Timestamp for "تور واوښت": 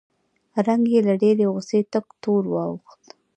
2.21-3.01